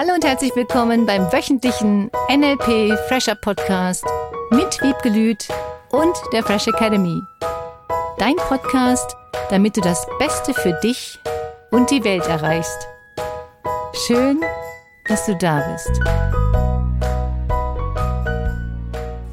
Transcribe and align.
Hallo 0.00 0.14
und 0.14 0.24
herzlich 0.24 0.54
willkommen 0.54 1.06
beim 1.06 1.22
wöchentlichen 1.32 2.08
NLP 2.30 2.96
Fresher 3.08 3.34
Podcast 3.34 4.04
mit 4.52 4.80
Wiebgelüt 4.80 5.48
und 5.90 6.16
der 6.32 6.44
Fresh 6.44 6.68
Academy. 6.68 7.20
Dein 8.16 8.36
Podcast, 8.36 9.16
damit 9.50 9.76
du 9.76 9.80
das 9.80 10.06
Beste 10.20 10.54
für 10.54 10.78
dich 10.84 11.18
und 11.72 11.90
die 11.90 12.04
Welt 12.04 12.24
erreichst. 12.28 12.86
Schön, 14.06 14.40
dass 15.08 15.26
du 15.26 15.34
da 15.34 15.68
bist. 15.72 15.90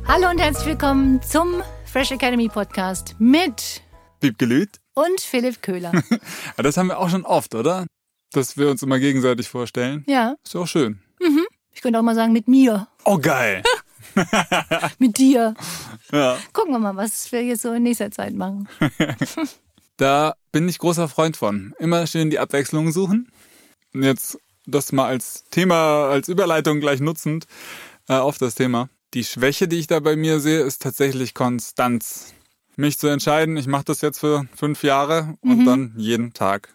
Hallo 0.08 0.32
und 0.32 0.42
herzlich 0.42 0.66
willkommen 0.66 1.22
zum 1.22 1.62
Fresh 1.86 2.10
Academy 2.10 2.50
Podcast 2.50 3.14
mit 3.20 3.84
Wiebgelüt 4.20 4.80
und 4.96 5.22
Philipp 5.22 5.62
Köhler. 5.62 5.92
das 6.58 6.76
haben 6.76 6.88
wir 6.88 6.98
auch 6.98 7.10
schon 7.10 7.24
oft, 7.24 7.54
oder? 7.54 7.86
Dass 8.36 8.58
wir 8.58 8.70
uns 8.70 8.84
immer 8.84 9.00
gegenseitig 9.00 9.48
vorstellen. 9.50 10.04
Ja. 10.08 10.36
Ist 10.44 10.56
auch 10.56 10.68
schön. 10.68 11.00
Mhm. 11.22 11.46
Ich 11.72 11.82
könnte 11.82 12.00
auch 12.00 12.04
mal 12.04 12.16
sagen 12.16 12.34
mit 12.34 12.48
mir. 12.48 12.88
Oh, 13.06 13.18
geil. 13.18 13.64
mit 15.00 15.18
dir. 15.18 15.56
Ja. 16.12 16.38
Gucken 16.54 16.74
wir 16.74 16.80
mal, 16.80 16.96
was 16.96 17.32
wir 17.32 17.44
jetzt 17.44 17.62
so 17.62 17.72
in 17.74 17.84
nächster 17.84 18.12
Zeit 18.12 18.34
machen. 18.34 18.68
da 19.98 20.36
bin 20.52 20.68
ich 20.68 20.80
großer 20.80 21.08
Freund 21.08 21.38
von. 21.38 21.74
Immer 21.80 22.08
schön 22.08 22.30
die 22.30 22.40
Abwechslung 22.40 22.92
suchen. 22.92 23.32
Und 23.94 24.04
jetzt 24.04 24.38
das 24.66 24.92
mal 24.92 25.06
als 25.08 25.44
Thema, 25.52 26.08
als 26.10 26.28
Überleitung 26.28 26.80
gleich 26.80 27.00
nutzend 27.00 27.46
äh, 28.10 28.14
auf 28.16 28.38
das 28.38 28.56
Thema. 28.56 28.90
Die 29.14 29.24
Schwäche, 29.24 29.68
die 29.68 29.78
ich 29.78 29.88
da 29.88 30.00
bei 30.02 30.16
mir 30.16 30.40
sehe, 30.40 30.60
ist 30.62 30.82
tatsächlich 30.82 31.34
Konstanz. 31.34 32.34
Mich 32.76 32.98
zu 32.98 33.08
entscheiden, 33.08 33.56
ich 33.56 33.68
mache 33.68 33.86
das 33.86 34.02
jetzt 34.02 34.20
für 34.20 34.46
fünf 34.56 34.84
Jahre 34.84 35.36
und 35.42 35.60
Mhm. 35.60 35.66
dann 35.66 35.94
jeden 35.96 36.34
Tag. 36.34 36.75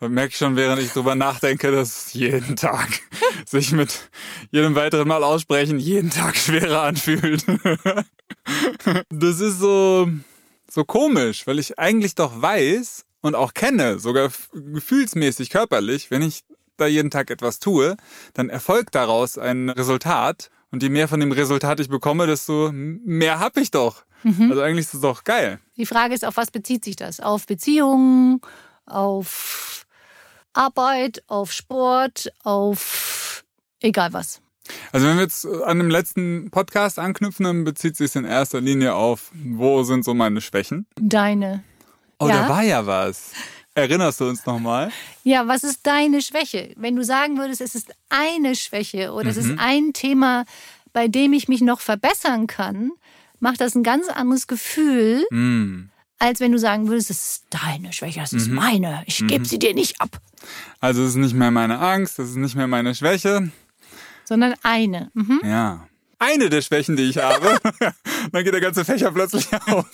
Merke 0.00 0.28
ich 0.28 0.36
schon, 0.36 0.56
während 0.56 0.82
ich 0.82 0.92
drüber 0.92 1.14
nachdenke, 1.14 1.72
dass 1.72 2.12
jeden 2.12 2.56
Tag 2.56 2.88
sich 3.46 3.72
mit 3.72 4.10
jedem 4.50 4.74
weiteren 4.74 5.08
Mal 5.08 5.24
aussprechen 5.24 5.78
jeden 5.78 6.10
Tag 6.10 6.36
schwerer 6.36 6.82
anfühlt. 6.82 7.44
das 9.08 9.40
ist 9.40 9.58
so, 9.58 10.08
so 10.70 10.84
komisch, 10.84 11.46
weil 11.46 11.58
ich 11.58 11.78
eigentlich 11.78 12.14
doch 12.14 12.42
weiß 12.42 13.06
und 13.22 13.34
auch 13.34 13.54
kenne, 13.54 13.98
sogar 13.98 14.30
gefühlsmäßig 14.52 15.48
körperlich, 15.48 16.10
wenn 16.10 16.22
ich 16.22 16.44
da 16.76 16.86
jeden 16.86 17.10
Tag 17.10 17.30
etwas 17.30 17.58
tue, 17.58 17.96
dann 18.34 18.50
erfolgt 18.50 18.94
daraus 18.94 19.38
ein 19.38 19.70
Resultat. 19.70 20.50
Und 20.70 20.82
je 20.82 20.90
mehr 20.90 21.08
von 21.08 21.20
dem 21.20 21.32
Resultat 21.32 21.80
ich 21.80 21.88
bekomme, 21.88 22.26
desto 22.26 22.70
mehr 22.72 23.38
hab 23.38 23.56
ich 23.56 23.70
doch. 23.70 24.04
Also 24.24 24.60
eigentlich 24.60 24.86
ist 24.86 24.94
es 24.94 25.00
doch 25.00 25.22
geil. 25.22 25.60
Die 25.76 25.86
Frage 25.86 26.12
ist, 26.12 26.24
auf 26.24 26.36
was 26.36 26.50
bezieht 26.50 26.84
sich 26.84 26.96
das? 26.96 27.20
Auf 27.20 27.46
Beziehungen, 27.46 28.40
auf 28.84 29.85
Arbeit, 30.56 31.22
auf 31.26 31.52
Sport, 31.52 32.32
auf 32.42 33.44
egal 33.80 34.12
was. 34.12 34.40
Also 34.92 35.06
wenn 35.06 35.16
wir 35.16 35.22
jetzt 35.22 35.46
an 35.46 35.78
dem 35.78 35.90
letzten 35.90 36.50
Podcast 36.50 36.98
anknüpfen, 36.98 37.44
dann 37.44 37.64
bezieht 37.64 37.96
sich 37.96 38.16
in 38.16 38.24
erster 38.24 38.60
Linie 38.60 38.94
auf, 38.94 39.30
wo 39.34 39.82
sind 39.84 40.04
so 40.04 40.12
meine 40.14 40.40
Schwächen? 40.40 40.86
Deine. 40.96 41.62
Oh, 42.18 42.28
Ja. 42.28 42.42
da 42.42 42.48
war 42.48 42.62
ja 42.62 42.84
was. 42.86 43.32
Erinnerst 43.74 44.20
du 44.20 44.28
uns 44.28 44.44
nochmal? 44.46 44.90
Ja, 45.22 45.46
was 45.46 45.62
ist 45.62 45.86
deine 45.86 46.22
Schwäche? 46.22 46.72
Wenn 46.76 46.96
du 46.96 47.04
sagen 47.04 47.36
würdest, 47.38 47.60
es 47.60 47.74
ist 47.74 47.92
eine 48.08 48.56
Schwäche 48.56 49.12
oder 49.12 49.28
es 49.28 49.36
Mhm. 49.36 49.50
ist 49.52 49.58
ein 49.60 49.92
Thema, 49.92 50.46
bei 50.94 51.08
dem 51.08 51.32
ich 51.34 51.46
mich 51.46 51.60
noch 51.60 51.80
verbessern 51.80 52.46
kann, 52.46 52.90
macht 53.38 53.60
das 53.60 53.74
ein 53.74 53.82
ganz 53.82 54.08
anderes 54.08 54.46
Gefühl, 54.46 55.26
Hm. 55.30 55.90
Als 56.18 56.40
wenn 56.40 56.52
du 56.52 56.58
sagen 56.58 56.88
würdest, 56.88 57.10
es 57.10 57.18
ist 57.28 57.44
deine 57.50 57.92
Schwäche, 57.92 58.20
es 58.20 58.32
Mhm. 58.32 58.38
ist 58.38 58.48
meine. 58.48 59.02
Ich 59.06 59.26
gebe 59.26 59.44
sie 59.44 59.58
dir 59.58 59.74
nicht 59.74 60.00
ab, 60.00 60.20
Also 60.80 61.02
es 61.02 61.10
ist 61.10 61.16
nicht 61.16 61.34
mehr 61.34 61.50
meine 61.50 61.78
Angst, 61.78 62.18
das 62.18 62.30
ist 62.30 62.36
nicht 62.36 62.54
mehr 62.56 62.66
meine 62.66 62.94
Schwäche. 62.94 63.50
sondern 64.24 64.54
eine. 64.62 65.10
Mhm. 65.14 65.40
Ja. 65.44 65.86
Eine 66.18 66.48
der 66.48 66.62
Schwächen, 66.62 66.96
die 66.96 67.02
ich 67.04 67.18
habe. 67.18 67.58
dann 68.32 68.44
geht 68.44 68.52
der 68.54 68.60
ganze 68.60 68.84
Fächer 68.84 69.12
plötzlich 69.12 69.46
auf. 69.66 69.86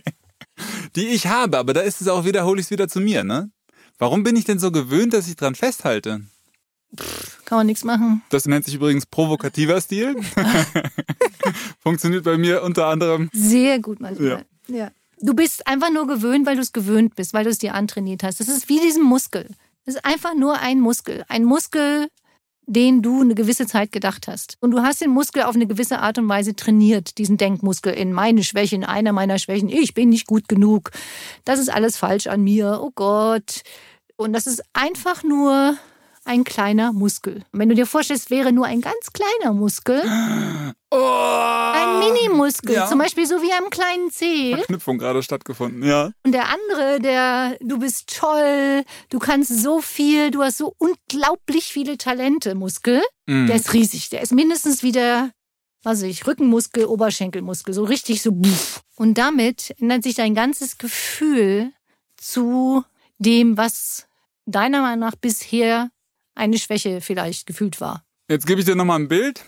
die 0.96 1.08
ich 1.08 1.26
habe, 1.26 1.58
aber 1.58 1.72
da 1.74 1.80
ist 1.80 2.00
es 2.00 2.08
auch 2.08 2.24
wieder, 2.24 2.44
hole 2.44 2.60
ich 2.60 2.66
es 2.66 2.70
wieder 2.70 2.88
zu 2.88 3.00
mir, 3.00 3.22
ne? 3.24 3.50
Warum 3.98 4.24
bin 4.24 4.34
ich 4.36 4.44
denn 4.44 4.58
so 4.58 4.72
gewöhnt, 4.72 5.12
dass 5.12 5.28
ich 5.28 5.36
dran 5.36 5.54
festhalte? 5.54 6.22
Kann 7.44 7.58
man 7.58 7.66
nichts 7.66 7.84
machen. 7.84 8.22
Das 8.30 8.46
nennt 8.46 8.64
sich 8.64 8.74
übrigens 8.74 9.06
provokativer 9.06 9.80
Stil. 9.80 10.16
Funktioniert 11.82 12.24
bei 12.24 12.36
mir 12.38 12.62
unter 12.62 12.86
anderem. 12.86 13.30
Sehr 13.32 13.78
gut 13.78 14.00
manchmal. 14.00 14.44
Ja. 14.68 14.90
Du 15.24 15.34
bist 15.34 15.68
einfach 15.68 15.90
nur 15.90 16.08
gewöhnt, 16.08 16.46
weil 16.46 16.56
du 16.56 16.62
es 16.62 16.72
gewöhnt 16.72 17.14
bist, 17.14 17.32
weil 17.32 17.44
du 17.44 17.50
es 17.50 17.58
dir 17.58 17.74
antrainiert 17.74 18.24
hast. 18.24 18.40
Das 18.40 18.48
ist 18.48 18.68
wie 18.68 18.80
diesen 18.80 19.04
Muskel. 19.04 19.46
Das 19.84 19.94
ist 19.94 20.04
einfach 20.04 20.34
nur 20.34 20.58
ein 20.58 20.80
Muskel. 20.80 21.24
Ein 21.28 21.44
Muskel, 21.44 22.08
den 22.66 23.02
du 23.02 23.20
eine 23.20 23.36
gewisse 23.36 23.68
Zeit 23.68 23.92
gedacht 23.92 24.26
hast. 24.26 24.56
Und 24.60 24.72
du 24.72 24.82
hast 24.82 25.00
den 25.00 25.10
Muskel 25.10 25.44
auf 25.44 25.54
eine 25.54 25.68
gewisse 25.68 26.00
Art 26.00 26.18
und 26.18 26.28
Weise 26.28 26.56
trainiert, 26.56 27.18
diesen 27.18 27.36
Denkmuskel 27.36 27.94
in 27.94 28.12
meine 28.12 28.42
Schwäche, 28.42 28.74
in 28.74 28.84
einer 28.84 29.12
meiner 29.12 29.38
Schwächen. 29.38 29.68
Ich 29.68 29.94
bin 29.94 30.08
nicht 30.08 30.26
gut 30.26 30.48
genug. 30.48 30.90
Das 31.44 31.60
ist 31.60 31.72
alles 31.72 31.96
falsch 31.96 32.26
an 32.26 32.42
mir. 32.42 32.80
Oh 32.82 32.90
Gott. 32.92 33.62
Und 34.16 34.32
das 34.32 34.48
ist 34.48 34.62
einfach 34.72 35.22
nur 35.22 35.76
ein 36.24 36.44
kleiner 36.44 36.92
Muskel. 36.92 37.44
Und 37.52 37.58
wenn 37.58 37.68
du 37.68 37.74
dir 37.74 37.86
vorstellst, 37.86 38.30
wäre 38.30 38.52
nur 38.52 38.66
ein 38.66 38.80
ganz 38.80 39.12
kleiner 39.12 39.52
Muskel, 39.52 40.00
Oh! 40.90 41.72
ein 41.74 41.98
Minimuskel, 42.00 42.74
Ja. 42.74 42.86
zum 42.86 42.98
Beispiel 42.98 43.26
so 43.26 43.40
wie 43.42 43.52
am 43.52 43.70
kleinen 43.70 44.10
Zeh. 44.10 44.54
Verknüpfung 44.54 44.98
gerade 44.98 45.22
stattgefunden, 45.22 45.82
ja. 45.82 46.10
Und 46.22 46.32
der 46.32 46.48
andere, 46.50 47.00
der, 47.00 47.56
du 47.60 47.78
bist 47.78 48.14
toll, 48.18 48.84
du 49.08 49.18
kannst 49.18 49.50
so 49.62 49.80
viel, 49.80 50.30
du 50.30 50.42
hast 50.42 50.58
so 50.58 50.74
unglaublich 50.78 51.64
viele 51.72 51.96
Talente, 51.96 52.54
Muskel. 52.54 53.02
Mm. 53.26 53.46
Der 53.46 53.56
ist 53.56 53.72
riesig. 53.72 54.10
Der 54.10 54.20
ist 54.20 54.32
mindestens 54.32 54.82
wie 54.82 54.92
der, 54.92 55.30
was 55.82 55.98
weiß 56.02 56.08
ich, 56.10 56.26
Rückenmuskel, 56.26 56.84
Oberschenkelmuskel, 56.84 57.72
so 57.72 57.84
richtig 57.84 58.20
so. 58.22 58.30
Buff. 58.32 58.82
Und 58.96 59.14
damit 59.16 59.74
ändert 59.80 60.02
sich 60.02 60.14
dein 60.14 60.34
ganzes 60.34 60.76
Gefühl 60.78 61.72
zu 62.18 62.84
dem, 63.18 63.56
was 63.56 64.06
deiner 64.44 64.82
Meinung 64.82 65.00
nach 65.00 65.16
bisher 65.16 65.90
eine 66.34 66.58
Schwäche 66.58 67.00
vielleicht 67.00 67.46
gefühlt 67.46 67.80
war. 67.80 68.04
Jetzt 68.30 68.46
gebe 68.46 68.60
ich 68.60 68.66
dir 68.66 68.74
nochmal 68.74 69.00
ein 69.00 69.08
Bild. 69.08 69.44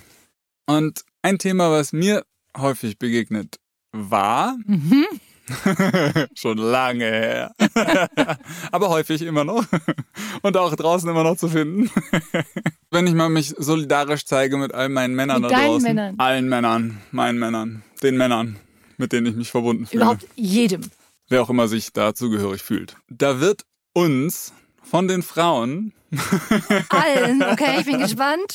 Und 0.66 1.04
ein 1.22 1.38
Thema, 1.38 1.70
was 1.70 1.92
mir 1.92 2.24
häufig 2.56 2.98
begegnet 2.98 3.58
war, 3.92 4.56
Mhm. 4.66 5.04
schon 6.34 6.56
lange 6.56 7.04
her, 7.04 7.54
aber 8.72 8.88
häufig 8.88 9.20
immer 9.20 9.44
noch 9.44 9.62
und 10.40 10.56
auch 10.56 10.74
draußen 10.74 11.06
immer 11.08 11.22
noch 11.22 11.36
zu 11.36 11.48
finden. 11.48 11.90
Wenn 12.90 13.06
ich 13.06 13.12
mal 13.12 13.28
mich 13.28 13.54
solidarisch 13.58 14.24
zeige 14.24 14.56
mit 14.56 14.72
all 14.72 14.88
meinen 14.88 15.14
Männern 15.14 15.42
Mit 15.42 15.50
da 15.50 15.56
deinen 15.56 15.66
draußen. 15.66 15.82
Männern? 15.82 16.14
Allen 16.18 16.48
Männern, 16.48 17.02
meinen 17.10 17.38
Männern, 17.38 17.82
den 18.02 18.16
Männern, 18.16 18.56
mit 18.96 19.12
denen 19.12 19.26
ich 19.26 19.34
mich 19.36 19.50
verbunden 19.50 19.84
fühle. 19.86 20.02
Überhaupt 20.04 20.26
jedem. 20.34 20.80
Wer 21.28 21.42
auch 21.42 21.50
immer 21.50 21.68
sich 21.68 21.92
da 21.92 22.14
zugehörig 22.14 22.62
fühlt. 22.62 22.96
Da 23.08 23.40
wird 23.40 23.66
uns 23.92 24.54
von 24.82 25.08
den 25.08 25.22
Frauen 25.22 25.92
Allen. 26.88 27.42
Okay, 27.42 27.76
ich 27.80 27.86
bin 27.86 27.98
gespannt. 28.00 28.54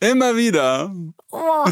immer 0.00 0.36
wieder 0.36 0.94
Oh. 1.30 1.64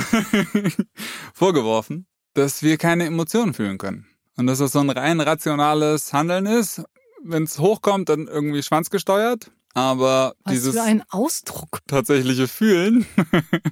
vorgeworfen, 1.34 2.06
dass 2.34 2.62
wir 2.62 2.78
keine 2.78 3.04
Emotionen 3.04 3.52
fühlen 3.54 3.76
können. 3.78 4.06
Und 4.36 4.46
dass 4.46 4.58
das 4.58 4.72
so 4.72 4.78
ein 4.80 4.88
rein 4.90 5.20
rationales 5.20 6.12
Handeln 6.14 6.46
ist. 6.46 6.82
Wenn 7.22 7.42
es 7.42 7.58
hochkommt, 7.58 8.08
dann 8.08 8.26
irgendwie 8.26 8.62
schwanzgesteuert. 8.62 9.50
Aber 9.74 10.34
Was 10.44 10.54
dieses 10.54 10.74
für 10.74 10.82
ein 10.82 11.02
Ausdruck. 11.10 11.80
tatsächliche 11.86 12.48
Fühlen 12.48 13.06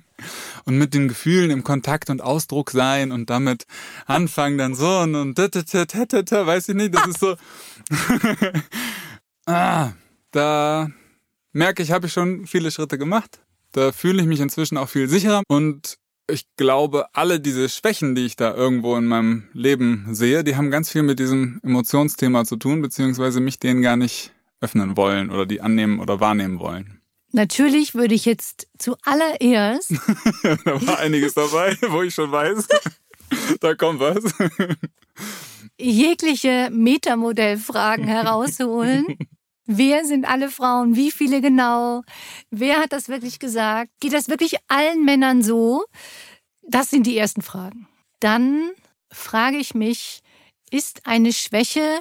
und 0.64 0.76
mit 0.78 0.94
den 0.94 1.08
Gefühlen 1.08 1.50
im 1.50 1.64
Kontakt 1.64 2.08
und 2.10 2.20
Ausdruck 2.20 2.70
sein 2.70 3.10
und 3.10 3.30
damit 3.30 3.64
anfangen 4.06 4.58
dann 4.58 4.74
so 4.76 4.98
und, 5.00 5.14
und 5.16 5.38
da, 5.38 5.48
da, 5.48 5.62
da, 5.62 5.84
da, 5.86 6.04
da, 6.04 6.22
da, 6.22 6.46
weiß 6.46 6.68
ich 6.68 6.74
nicht, 6.76 6.94
das 6.94 7.06
ist 7.08 7.18
so. 7.18 7.34
ah, 9.46 9.90
da 10.30 10.90
merke 11.52 11.82
ich, 11.82 11.90
habe 11.90 12.06
ich 12.06 12.12
schon 12.12 12.46
viele 12.46 12.70
Schritte 12.70 12.98
gemacht. 12.98 13.40
Da 13.72 13.92
fühle 13.92 14.22
ich 14.22 14.28
mich 14.28 14.40
inzwischen 14.40 14.78
auch 14.78 14.88
viel 14.88 15.08
sicherer 15.08 15.42
und 15.48 15.98
ich 16.30 16.46
glaube, 16.56 17.06
alle 17.14 17.40
diese 17.40 17.68
Schwächen, 17.68 18.14
die 18.14 18.26
ich 18.26 18.36
da 18.36 18.54
irgendwo 18.54 18.96
in 18.96 19.06
meinem 19.06 19.48
Leben 19.54 20.08
sehe, 20.10 20.44
die 20.44 20.56
haben 20.56 20.70
ganz 20.70 20.90
viel 20.90 21.02
mit 21.02 21.18
diesem 21.18 21.58
Emotionsthema 21.62 22.44
zu 22.44 22.56
tun, 22.56 22.82
beziehungsweise 22.82 23.40
mich 23.40 23.58
denen 23.58 23.82
gar 23.82 23.96
nicht 23.96 24.32
öffnen 24.60 24.96
wollen 24.96 25.30
oder 25.30 25.46
die 25.46 25.60
annehmen 25.60 26.00
oder 26.00 26.20
wahrnehmen 26.20 26.58
wollen. 26.58 27.00
Natürlich 27.32 27.94
würde 27.94 28.14
ich 28.14 28.24
jetzt 28.24 28.68
zuallererst 28.78 29.92
da 30.64 30.86
war 30.86 30.98
einiges 30.98 31.34
dabei, 31.34 31.76
wo 31.88 32.02
ich 32.02 32.14
schon 32.14 32.32
weiß, 32.32 32.66
da 33.60 33.74
kommt 33.74 34.00
was. 34.00 34.24
jegliche 35.78 36.70
Metamodellfragen 36.72 38.06
herausholen. 38.06 39.06
Wer 39.70 40.06
sind 40.06 40.26
alle 40.26 40.50
Frauen? 40.50 40.96
Wie 40.96 41.10
viele 41.10 41.42
genau? 41.42 42.02
Wer 42.50 42.78
hat 42.78 42.94
das 42.94 43.10
wirklich 43.10 43.38
gesagt? 43.38 43.90
Geht 44.00 44.14
das 44.14 44.28
wirklich 44.28 44.56
allen 44.66 45.04
Männern 45.04 45.42
so? 45.42 45.84
Das 46.62 46.88
sind 46.88 47.06
die 47.06 47.18
ersten 47.18 47.42
Fragen. 47.42 47.86
Dann 48.18 48.70
frage 49.12 49.58
ich 49.58 49.74
mich, 49.74 50.22
ist 50.70 51.06
eine 51.06 51.34
Schwäche 51.34 52.00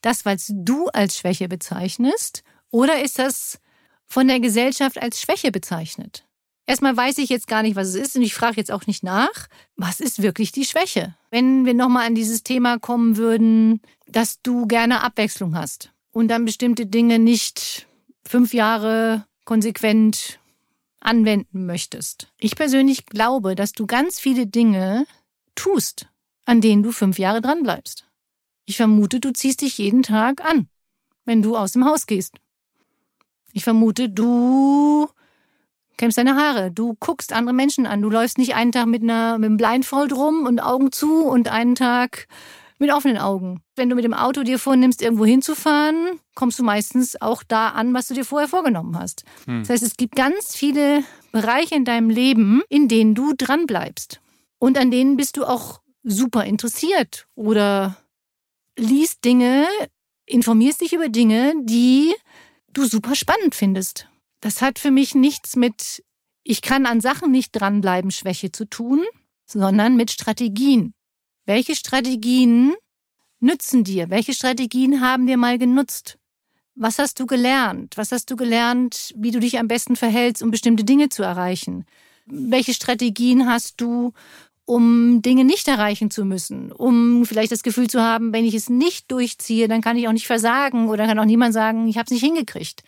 das, 0.00 0.24
was 0.24 0.50
du 0.52 0.88
als 0.88 1.16
Schwäche 1.16 1.48
bezeichnest? 1.48 2.42
Oder 2.70 3.00
ist 3.00 3.20
das 3.20 3.60
von 4.06 4.26
der 4.26 4.40
Gesellschaft 4.40 5.00
als 5.00 5.20
Schwäche 5.20 5.52
bezeichnet. 5.52 6.26
Erstmal 6.66 6.96
weiß 6.96 7.18
ich 7.18 7.28
jetzt 7.28 7.46
gar 7.46 7.62
nicht, 7.62 7.76
was 7.76 7.88
es 7.88 7.94
ist 7.94 8.16
und 8.16 8.22
ich 8.22 8.34
frage 8.34 8.56
jetzt 8.56 8.72
auch 8.72 8.86
nicht 8.86 9.04
nach, 9.04 9.48
was 9.76 10.00
ist 10.00 10.20
wirklich 10.20 10.50
die 10.50 10.64
Schwäche? 10.64 11.14
Wenn 11.30 11.64
wir 11.64 11.74
nochmal 11.74 12.06
an 12.06 12.16
dieses 12.16 12.42
Thema 12.42 12.78
kommen 12.78 13.16
würden, 13.16 13.82
dass 14.08 14.42
du 14.42 14.66
gerne 14.66 15.02
Abwechslung 15.02 15.56
hast 15.56 15.93
und 16.14 16.28
dann 16.28 16.46
bestimmte 16.46 16.86
Dinge 16.86 17.18
nicht 17.18 17.86
fünf 18.24 18.54
Jahre 18.54 19.26
konsequent 19.44 20.38
anwenden 21.00 21.66
möchtest. 21.66 22.32
Ich 22.38 22.56
persönlich 22.56 23.04
glaube, 23.04 23.54
dass 23.54 23.72
du 23.72 23.86
ganz 23.86 24.18
viele 24.18 24.46
Dinge 24.46 25.06
tust, 25.54 26.06
an 26.46 26.62
denen 26.62 26.82
du 26.82 26.92
fünf 26.92 27.18
Jahre 27.18 27.42
dran 27.42 27.62
bleibst. 27.62 28.06
Ich 28.64 28.78
vermute, 28.78 29.20
du 29.20 29.32
ziehst 29.32 29.60
dich 29.60 29.76
jeden 29.76 30.02
Tag 30.02 30.42
an, 30.42 30.68
wenn 31.26 31.42
du 31.42 31.56
aus 31.56 31.72
dem 31.72 31.84
Haus 31.84 32.06
gehst. 32.06 32.36
Ich 33.52 33.64
vermute, 33.64 34.08
du 34.08 35.08
kämmst 35.96 36.16
deine 36.16 36.36
Haare, 36.36 36.70
du 36.70 36.94
guckst 36.94 37.32
andere 37.32 37.54
Menschen 37.54 37.86
an, 37.86 38.00
du 38.00 38.08
läufst 38.08 38.38
nicht 38.38 38.54
einen 38.54 38.72
Tag 38.72 38.86
mit, 38.86 39.02
einer, 39.02 39.36
mit 39.38 39.48
einem 39.48 39.56
Blindfold 39.56 40.12
rum 40.12 40.46
und 40.46 40.60
Augen 40.60 40.92
zu 40.92 41.24
und 41.24 41.48
einen 41.48 41.74
Tag 41.74 42.28
mit 42.78 42.92
offenen 42.92 43.18
Augen. 43.18 43.62
Wenn 43.76 43.88
du 43.88 43.96
mit 43.96 44.04
dem 44.04 44.14
Auto 44.14 44.42
dir 44.42 44.58
vornimmst, 44.58 45.02
irgendwo 45.02 45.24
hinzufahren, 45.24 46.18
kommst 46.34 46.58
du 46.58 46.64
meistens 46.64 47.20
auch 47.20 47.42
da 47.42 47.70
an, 47.70 47.94
was 47.94 48.08
du 48.08 48.14
dir 48.14 48.24
vorher 48.24 48.48
vorgenommen 48.48 48.98
hast. 48.98 49.24
Hm. 49.46 49.60
Das 49.60 49.70
heißt, 49.70 49.82
es 49.82 49.96
gibt 49.96 50.16
ganz 50.16 50.54
viele 50.54 51.04
Bereiche 51.32 51.74
in 51.74 51.84
deinem 51.84 52.10
Leben, 52.10 52.62
in 52.68 52.88
denen 52.88 53.14
du 53.14 53.32
dran 53.36 53.66
bleibst. 53.66 54.20
Und 54.58 54.78
an 54.78 54.90
denen 54.90 55.16
bist 55.16 55.36
du 55.36 55.44
auch 55.44 55.80
super 56.02 56.44
interessiert 56.44 57.26
oder 57.34 57.96
liest 58.76 59.24
Dinge, 59.24 59.66
informierst 60.26 60.80
dich 60.80 60.92
über 60.92 61.08
Dinge, 61.08 61.54
die 61.62 62.14
du 62.72 62.84
super 62.84 63.14
spannend 63.14 63.54
findest. 63.54 64.08
Das 64.40 64.60
hat 64.62 64.78
für 64.78 64.90
mich 64.90 65.14
nichts 65.14 65.56
mit, 65.56 66.04
ich 66.42 66.60
kann 66.60 66.86
an 66.86 67.00
Sachen 67.00 67.30
nicht 67.30 67.52
dranbleiben, 67.52 68.10
Schwäche 68.10 68.52
zu 68.52 68.66
tun, 68.66 69.02
sondern 69.46 69.96
mit 69.96 70.10
Strategien. 70.10 70.94
Welche 71.46 71.76
Strategien 71.76 72.74
nützen 73.40 73.84
dir? 73.84 74.08
Welche 74.08 74.32
Strategien 74.32 75.00
haben 75.00 75.26
wir 75.26 75.36
mal 75.36 75.58
genutzt? 75.58 76.18
Was 76.74 76.98
hast 76.98 77.20
du 77.20 77.26
gelernt? 77.26 77.96
Was 77.96 78.12
hast 78.12 78.30
du 78.30 78.36
gelernt, 78.36 79.12
wie 79.16 79.30
du 79.30 79.40
dich 79.40 79.58
am 79.58 79.68
besten 79.68 79.94
verhältst, 79.94 80.42
um 80.42 80.50
bestimmte 80.50 80.84
Dinge 80.84 81.10
zu 81.10 81.22
erreichen? 81.22 81.84
Welche 82.26 82.72
Strategien 82.72 83.46
hast 83.46 83.80
du, 83.80 84.12
um 84.64 85.20
Dinge 85.20 85.44
nicht 85.44 85.68
erreichen 85.68 86.10
zu 86.10 86.24
müssen, 86.24 86.72
um 86.72 87.26
vielleicht 87.26 87.52
das 87.52 87.62
Gefühl 87.62 87.88
zu 87.88 88.00
haben, 88.00 88.32
wenn 88.32 88.46
ich 88.46 88.54
es 88.54 88.70
nicht 88.70 89.10
durchziehe, 89.10 89.68
dann 89.68 89.82
kann 89.82 89.98
ich 89.98 90.08
auch 90.08 90.12
nicht 90.12 90.26
versagen 90.26 90.88
oder 90.88 91.06
kann 91.06 91.18
auch 91.18 91.26
niemand 91.26 91.52
sagen, 91.52 91.86
ich 91.86 91.98
habe 91.98 92.06
es 92.06 92.12
nicht 92.12 92.24
hingekriegt. 92.24 92.82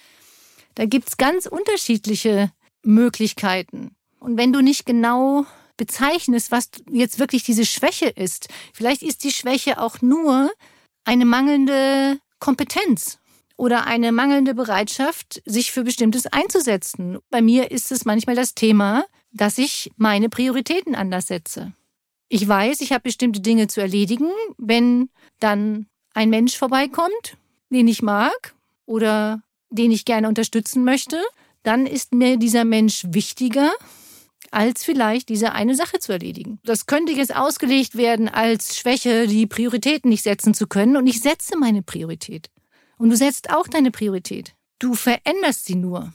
Da 0.75 0.87
gibt's 0.87 1.19
ganz 1.19 1.45
unterschiedliche 1.45 2.51
Möglichkeiten. 2.83 3.95
Und 4.19 4.39
wenn 4.39 4.53
du 4.55 4.63
nicht 4.63 4.87
genau 4.87 5.45
bezeichnest, 5.77 6.51
was 6.51 6.71
jetzt 6.91 7.19
wirklich 7.19 7.43
diese 7.43 7.67
Schwäche 7.67 8.07
ist, 8.07 8.49
vielleicht 8.73 9.03
ist 9.03 9.25
die 9.25 9.33
Schwäche 9.33 9.81
auch 9.81 10.03
nur 10.03 10.51
eine 11.05 11.25
mangelnde 11.25 12.19
Kompetenz 12.39 13.19
oder 13.57 13.87
eine 13.87 14.13
mangelnde 14.13 14.55
Bereitschaft, 14.55 15.43
sich 15.47 15.73
für 15.73 15.85
bestimmtes 15.85 16.27
einzusetzen. 16.27 17.19
Bei 17.31 17.41
mir 17.41 17.71
ist 17.71 17.93
es 17.93 18.05
manchmal 18.05 18.37
das 18.37 18.55
Thema, 18.55 19.05
dass 19.33 19.59
ich 19.59 19.91
meine 19.97 20.29
Prioritäten 20.29 20.95
anders 20.95 21.29
setze. 21.29 21.73
Ich 22.29 22.47
weiß, 22.47 22.81
ich 22.81 22.93
habe 22.93 23.03
bestimmte 23.03 23.41
Dinge 23.41 23.69
zu 23.69 23.81
erledigen. 23.81 24.31
Wenn 24.59 25.11
dann 25.39 25.87
ein 26.13 26.29
Mensch 26.29 26.57
vorbeikommt, 26.57 27.37
den 27.71 27.89
ich 27.89 28.03
mag, 28.03 28.55
oder 28.87 29.43
den 29.69 29.91
ich 29.91 30.05
gerne 30.05 30.29
unterstützen 30.29 30.85
möchte, 30.85 31.21
dann 31.63 31.87
ist 31.87 32.15
mir 32.15 32.39
dieser 32.39 32.65
Mensch 32.65 33.05
wichtiger, 33.09 33.73
als 34.53 34.85
vielleicht 34.85 35.29
diese 35.29 35.53
eine 35.53 35.75
Sache 35.75 35.99
zu 35.99 36.13
erledigen. 36.13 36.59
Das 36.65 36.87
könnte 36.87 37.13
jetzt 37.13 37.35
ausgelegt 37.35 37.97
werden 37.97 38.29
als 38.29 38.77
Schwäche, 38.77 39.27
die 39.27 39.47
Prioritäten 39.47 40.09
nicht 40.11 40.23
setzen 40.23 40.55
zu 40.55 40.67
können. 40.67 40.97
Und 40.97 41.07
ich 41.07 41.21
setze 41.21 41.57
meine 41.57 41.83
Priorität. 41.83 42.51
Und 42.99 43.11
du 43.11 43.17
setzt 43.17 43.51
auch 43.51 43.69
deine 43.69 43.91
Priorität. 43.91 44.55
Du 44.79 44.95
veränderst 44.95 45.67
sie 45.67 45.77
nur. 45.77 46.13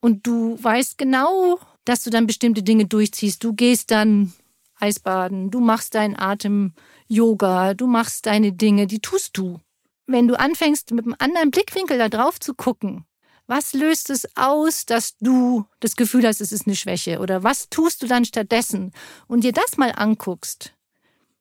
Und 0.00 0.26
du 0.26 0.62
weißt 0.62 0.98
genau, 0.98 1.58
dass 1.84 2.02
du 2.02 2.10
dann 2.10 2.26
bestimmte 2.26 2.62
Dinge 2.62 2.86
durchziehst. 2.86 3.42
Du 3.42 3.52
gehst 3.52 3.90
dann 3.90 4.32
Eisbaden, 4.78 5.50
du 5.50 5.60
machst 5.60 5.94
deinen 5.94 6.16
Atem-Yoga, 6.16 7.74
du 7.74 7.86
machst 7.86 8.26
deine 8.26 8.52
Dinge, 8.52 8.86
die 8.86 9.00
tust 9.00 9.36
du 9.38 9.58
wenn 10.06 10.28
du 10.28 10.38
anfängst, 10.38 10.92
mit 10.92 11.04
einem 11.04 11.16
anderen 11.18 11.50
Blickwinkel 11.50 11.98
da 11.98 12.08
drauf 12.08 12.38
zu 12.40 12.54
gucken, 12.54 13.04
was 13.46 13.72
löst 13.72 14.10
es 14.10 14.26
aus, 14.36 14.86
dass 14.86 15.16
du 15.18 15.66
das 15.80 15.96
Gefühl 15.96 16.26
hast, 16.26 16.40
es 16.40 16.52
ist 16.52 16.66
eine 16.66 16.76
Schwäche? 16.76 17.20
Oder 17.20 17.42
was 17.42 17.68
tust 17.68 18.02
du 18.02 18.06
dann 18.06 18.24
stattdessen? 18.24 18.92
Und 19.28 19.44
dir 19.44 19.52
das 19.52 19.76
mal 19.76 19.92
anguckst, 19.96 20.74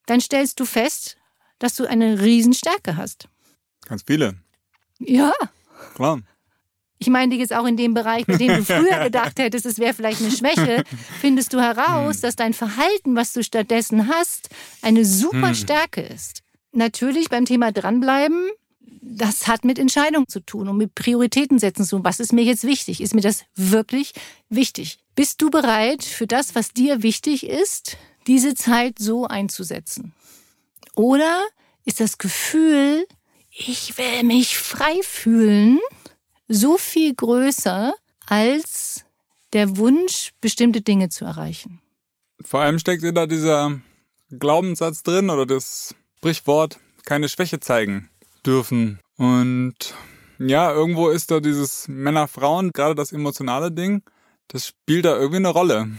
dann 0.06 0.22
stellst 0.22 0.60
du 0.60 0.66
fest, 0.66 1.18
dass 1.60 1.76
du 1.76 1.86
eine 1.86 2.22
Riesenstärke 2.22 2.98
hast. 2.98 3.28
Ganz 3.86 4.04
viele. 4.06 4.36
Ja. 5.00 5.34
Klar. 5.96 6.22
Ich 6.98 7.10
meine 7.10 7.36
jetzt 7.36 7.54
auch 7.54 7.66
in 7.66 7.76
dem 7.76 7.94
Bereich, 7.94 8.28
mit 8.28 8.40
dem 8.40 8.56
du 8.56 8.64
früher 8.64 9.00
gedacht 9.04 9.38
hättest, 9.38 9.66
es 9.66 9.80
wäre 9.80 9.94
vielleicht 9.94 10.22
eine 10.22 10.32
Schwäche, 10.32 10.84
findest 11.20 11.54
du 11.54 11.60
heraus, 11.60 12.16
hm. 12.16 12.22
dass 12.22 12.36
dein 12.36 12.54
Verhalten, 12.54 13.16
was 13.16 13.34
du 13.34 13.44
stattdessen 13.44 14.08
hast, 14.08 14.50
eine 14.82 15.06
super 15.06 15.50
hm. 15.50 15.56
Stärke 15.56 16.02
ist 16.02 16.46
natürlich 16.76 17.30
beim 17.30 17.46
Thema 17.46 17.72
dranbleiben, 17.72 18.50
das 19.18 19.48
hat 19.48 19.64
mit 19.64 19.80
Entscheidungen 19.80 20.28
zu 20.28 20.40
tun 20.40 20.68
und 20.68 20.78
mit 20.78 20.94
Prioritäten 20.96 21.60
setzen 21.60 21.86
zu 21.86 21.96
tun. 21.96 22.06
Was 22.06 22.20
ist 22.20 22.34
mir 22.34 22.44
jetzt 22.44 22.66
wichtig? 22.66 23.02
Ist 23.02 23.16
mir 23.16 23.22
das 23.22 23.46
wirklich 23.56 24.14
wichtig? 24.50 25.00
Bist 25.16 25.42
du 25.42 25.50
bereit, 25.50 26.04
für 26.04 26.28
das, 26.28 26.56
was 26.56 26.74
dir 26.74 27.02
wichtig 27.02 27.46
ist, 27.46 27.98
diese 28.28 28.56
Zeit 28.56 29.00
so 29.00 29.26
einzusetzen? 29.26 30.14
Oder 30.96 31.44
ist 31.86 32.00
das 32.00 32.18
Gefühl, 32.18 33.06
ich 33.50 33.98
will 33.98 34.24
mich 34.24 34.58
frei 34.58 35.00
fühlen, 35.04 35.80
so 36.48 36.78
viel 36.78 37.14
größer 37.14 37.94
als 38.26 39.06
der 39.54 39.78
Wunsch, 39.78 40.32
bestimmte 40.42 40.82
Dinge 40.82 41.10
zu 41.10 41.26
erreichen? 41.26 41.80
Vor 42.42 42.62
allem 42.62 42.80
steckt 42.80 43.04
da 43.16 43.28
dieser 43.28 43.80
Glaubenssatz 44.30 45.04
drin 45.04 45.30
oder 45.30 45.46
das 45.46 45.96
Sprichwort, 46.18 46.80
keine 47.06 47.30
Schwäche 47.30 47.60
zeigen 47.60 48.10
dürfen. 48.46 49.00
Und 49.18 49.96
ja, 50.40 50.72
irgendwo 50.72 51.10
ist 51.10 51.32
da 51.32 51.40
dieses 51.40 51.88
Männer-Frauen, 51.88 52.72
gerade 52.72 52.96
das 52.96 53.12
emotionale 53.12 53.72
Ding, 53.72 54.04
das 54.48 54.68
spielt 54.68 55.06
da 55.06 55.16
irgendwie 55.16 55.38
eine 55.38 55.50
Rolle. 55.50 55.90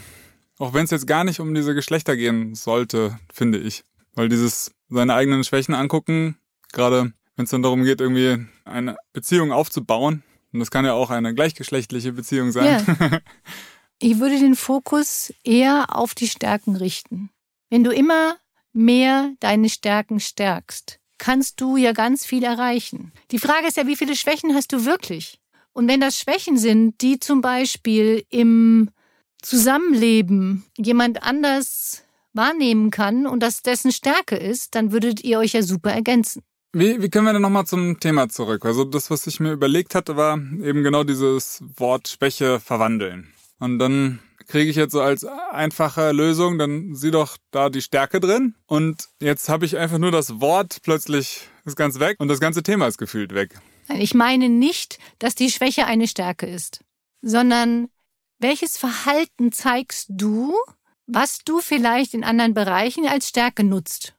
Auch 0.59 0.73
wenn 0.75 0.85
es 0.85 0.91
jetzt 0.91 1.07
gar 1.07 1.25
nicht 1.25 1.41
um 1.41 1.55
diese 1.55 1.75
Geschlechter 1.75 2.17
gehen 2.17 2.55
sollte, 2.55 3.19
finde 3.33 3.59
ich. 3.59 3.85
Weil 4.15 4.29
dieses 4.29 4.73
seine 4.89 5.15
eigenen 5.15 5.45
Schwächen 5.45 5.75
angucken, 5.75 6.39
gerade 6.73 7.13
wenn 7.37 7.45
es 7.45 7.51
dann 7.51 7.63
darum 7.63 7.85
geht, 7.85 8.01
irgendwie 8.01 8.47
eine 8.65 8.97
Beziehung 9.13 9.53
aufzubauen, 9.53 10.23
und 10.53 10.61
das 10.61 10.71
kann 10.71 10.87
ja 10.87 10.95
auch 10.95 11.11
eine 11.11 11.35
gleichgeschlechtliche 11.35 12.13
Beziehung 12.13 12.53
sein. 12.53 12.85
Ja. 13.01 13.21
Ich 13.99 14.19
würde 14.19 14.39
den 14.39 14.57
Fokus 14.57 15.33
eher 15.43 15.97
auf 15.97 16.15
die 16.15 16.29
Stärken 16.29 16.77
richten. 16.77 17.31
Wenn 17.71 17.83
du 17.83 17.91
immer 17.91 18.37
mehr 18.75 19.33
deine 19.41 19.71
Stärken 19.71 20.21
stärkst, 20.21 21.01
kannst 21.19 21.61
du 21.61 21.77
ja 21.77 21.93
ganz 21.93 22.25
viel 22.25 22.45
erreichen. 22.45 23.13
Die 23.31 23.39
Frage 23.39 23.67
ist 23.67 23.77
ja, 23.77 23.87
wie 23.87 23.97
viele 23.97 24.17
Schwächen 24.17 24.55
hast 24.55 24.73
du 24.73 24.85
wirklich? 24.85 25.41
Und 25.73 25.89
wenn 25.89 26.01
das 26.01 26.19
Schwächen 26.19 26.57
sind, 26.57 27.01
die 27.03 27.21
zum 27.21 27.41
Beispiel 27.41 28.25
im 28.31 28.91
Zusammenleben 29.43 30.65
jemand 30.77 31.23
anders 31.23 32.03
wahrnehmen 32.33 32.91
kann 32.91 33.27
und 33.27 33.41
das 33.43 33.63
dessen 33.63 33.93
Stärke 33.93 34.37
ist, 34.37 34.75
dann 34.75 34.93
würdet 34.93 35.23
ihr 35.25 35.39
euch 35.39 35.53
ja 35.53 35.63
super 35.63 35.93
ergänzen. 35.93 36.43
Wie, 36.73 37.01
wie 37.01 37.09
können 37.09 37.25
wir 37.25 37.33
denn 37.33 37.43
nochmal 37.43 37.67
zum 37.67 38.01
Thema 38.01 38.29
zurück? 38.29 38.67
Also 38.67 38.85
das, 38.85 39.11
was 39.11 39.27
ich 39.27 39.41
mir 39.41 39.53
überlegt 39.53 39.95
hatte, 39.95 40.17
war 40.17 40.35
eben 40.37 40.83
genau 40.83 41.05
dieses 41.05 41.63
Wort 41.77 42.09
Schwäche 42.09 42.61
verwandeln. 42.61 43.33
Und 43.59 43.79
dann 43.79 44.21
kriege 44.47 44.71
ich 44.71 44.77
jetzt 44.77 44.93
so 44.93 45.01
als 45.01 45.25
einfache 45.25 46.13
Lösung, 46.13 46.59
dann 46.59 46.95
sieh 46.95 47.11
doch 47.11 47.37
da 47.51 47.69
die 47.69 47.83
Stärke 47.83 48.21
drin. 48.21 48.55
Und 48.67 49.09
jetzt 49.21 49.49
habe 49.49 49.65
ich 49.65 49.77
einfach 49.77 49.99
nur 49.99 50.11
das 50.11 50.41
Wort 50.41 50.79
plötzlich 50.83 51.49
ist 51.65 51.77
ganz 51.77 51.99
weg 51.99 52.17
und 52.21 52.29
das 52.29 52.41
ganze 52.41 52.63
Thema 52.63 52.87
ist 52.87 52.99
gefühlt 52.99 53.35
weg. 53.35 53.59
Ich 53.89 54.15
meine 54.15 54.49
nicht, 54.49 54.99
dass 55.19 55.35
die 55.35 55.51
Schwäche 55.51 55.87
eine 55.87 56.09
Stärke 56.09 56.47
ist, 56.47 56.81
sondern 57.23 57.89
welches 58.39 58.79
Verhalten 58.79 59.53
zeigst 59.53 60.07
du, 60.11 60.55
was 61.07 61.39
du 61.45 61.61
vielleicht 61.61 62.15
in 62.15 62.25
anderen 62.25 62.55
Bereichen 62.55 63.07
als 63.07 63.29
Stärke 63.29 63.65
nutzt. 63.65 64.15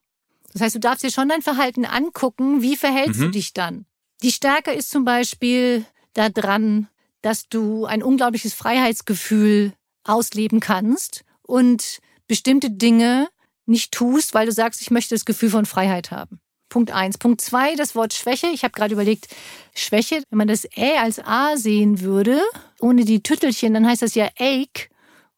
Das 0.53 0.62
heißt, 0.62 0.75
du 0.75 0.79
darfst 0.79 1.03
dir 1.03 1.12
schon 1.12 1.29
dein 1.29 1.41
Verhalten 1.41 1.86
angucken, 1.86 2.62
wie 2.62 2.75
verhältst 2.75 3.20
mhm. 3.20 3.25
du 3.25 3.32
dich 3.32 3.53
dann. 3.53 3.86
Die 4.24 4.32
Stärke 4.32 4.72
ist 4.72 4.89
zum 4.89 5.06
Beispiel 5.06 5.86
daran, 6.13 6.88
dass 7.22 7.50
du 7.50 7.86
ein 7.86 8.04
unglaubliches 8.04 8.54
Freiheitsgefühl 8.54 9.74
ausleben 10.04 10.60
kannst 10.60 11.24
und 11.42 12.00
bestimmte 12.28 12.72
Dinge 12.72 13.28
nicht 13.66 13.92
tust, 13.92 14.34
weil 14.34 14.46
du 14.46 14.52
sagst, 14.52 14.82
ich 14.82 14.92
möchte 14.92 15.16
das 15.16 15.26
Gefühl 15.26 15.50
von 15.50 15.66
Freiheit 15.66 16.12
haben. 16.12 16.40
Punkt 16.70 16.92
eins. 16.92 17.18
Punkt 17.18 17.42
zwei, 17.42 17.76
das 17.76 17.96
Wort 17.96 18.14
Schwäche. 18.14 18.48
Ich 18.48 18.64
habe 18.64 18.74
gerade 18.74 18.94
überlegt, 18.94 19.28
Schwäche, 19.74 20.22
wenn 20.30 20.38
man 20.38 20.48
das 20.48 20.66
Ä 20.76 20.98
als 20.98 21.20
A 21.20 21.56
sehen 21.56 22.02
würde, 22.02 22.42
ohne 22.80 23.06
die 23.06 23.24
Tüttelchen, 23.24 23.74
dann 23.74 23.88
heißt 23.88 24.02
das 24.02 24.16
ja 24.16 24.30
Ache 24.38 24.90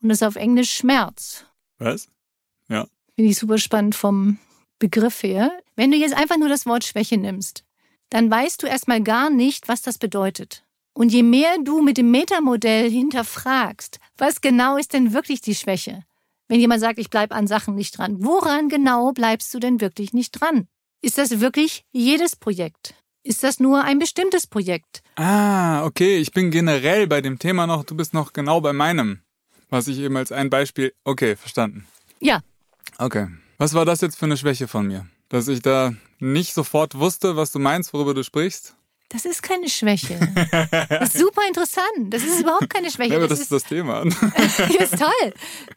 und 0.01 0.09
das 0.09 0.19
ist 0.19 0.27
auf 0.27 0.35
Englisch 0.35 0.71
Schmerz. 0.71 1.45
Was? 1.77 2.09
Ja. 2.67 2.87
Finde 3.15 3.31
ich 3.31 3.37
super 3.37 3.57
spannend 3.57 3.95
vom 3.95 4.39
Begriff 4.79 5.23
her. 5.23 5.51
Wenn 5.75 5.91
du 5.91 5.97
jetzt 5.97 6.15
einfach 6.15 6.37
nur 6.37 6.49
das 6.49 6.65
Wort 6.65 6.83
Schwäche 6.83 7.17
nimmst, 7.17 7.63
dann 8.09 8.31
weißt 8.31 8.63
du 8.63 8.67
erstmal 8.67 9.01
gar 9.03 9.29
nicht, 9.29 9.67
was 9.67 9.81
das 9.81 9.97
bedeutet. 9.97 10.63
Und 10.99 11.13
je 11.13 11.23
mehr 11.23 11.55
du 11.63 11.81
mit 11.81 11.95
dem 11.95 12.11
Metamodell 12.11 12.91
hinterfragst, 12.91 14.01
was 14.17 14.41
genau 14.41 14.75
ist 14.75 14.91
denn 14.91 15.13
wirklich 15.13 15.39
die 15.39 15.55
Schwäche? 15.55 16.03
Wenn 16.49 16.59
jemand 16.59 16.81
sagt, 16.81 16.99
ich 16.99 17.09
bleibe 17.09 17.35
an 17.35 17.47
Sachen 17.47 17.73
nicht 17.73 17.97
dran, 17.97 18.17
woran 18.19 18.67
genau 18.67 19.13
bleibst 19.13 19.53
du 19.53 19.59
denn 19.59 19.79
wirklich 19.79 20.11
nicht 20.11 20.31
dran? 20.31 20.67
Ist 21.01 21.17
das 21.17 21.39
wirklich 21.39 21.85
jedes 21.93 22.35
Projekt? 22.35 22.95
Ist 23.23 23.43
das 23.43 23.61
nur 23.61 23.85
ein 23.85 23.97
bestimmtes 23.97 24.45
Projekt? 24.45 25.01
Ah, 25.15 25.85
okay, 25.85 26.17
ich 26.17 26.33
bin 26.33 26.51
generell 26.51 27.07
bei 27.07 27.21
dem 27.21 27.39
Thema 27.39 27.65
noch, 27.65 27.85
du 27.85 27.95
bist 27.95 28.13
noch 28.13 28.33
genau 28.33 28.59
bei 28.59 28.73
meinem, 28.73 29.21
was 29.69 29.87
ich 29.87 29.99
eben 29.99 30.17
als 30.17 30.33
ein 30.33 30.49
Beispiel, 30.49 30.91
okay, 31.05 31.37
verstanden. 31.37 31.87
Ja. 32.19 32.41
Okay. 32.97 33.27
Was 33.57 33.73
war 33.73 33.85
das 33.85 34.01
jetzt 34.01 34.17
für 34.17 34.25
eine 34.25 34.35
Schwäche 34.35 34.67
von 34.67 34.85
mir? 34.85 35.07
Dass 35.29 35.47
ich 35.47 35.61
da 35.61 35.93
nicht 36.19 36.53
sofort 36.53 36.95
wusste, 36.95 37.37
was 37.37 37.53
du 37.53 37.59
meinst, 37.59 37.93
worüber 37.93 38.13
du 38.13 38.21
sprichst? 38.21 38.75
Das 39.09 39.25
ist 39.25 39.41
keine 39.41 39.69
Schwäche. 39.69 40.19
Das 40.89 41.15
ist 41.15 41.19
super 41.19 41.41
interessant. 41.47 41.85
Das 42.09 42.23
ist 42.23 42.41
überhaupt 42.41 42.69
keine 42.69 42.91
Schwäche. 42.91 43.11
Ja, 43.11 43.17
aber 43.17 43.27
das, 43.27 43.39
das 43.39 43.45
ist 43.45 43.51
das 43.51 43.63
Thema. 43.63 44.05
ja, 44.57 44.83
ist 44.83 44.97
toll. 44.97 45.33